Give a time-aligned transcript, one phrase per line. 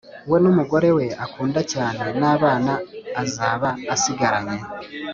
[0.29, 2.73] we n’umugore we akunda cyane n’abana
[3.23, 4.59] azaba asigaranye,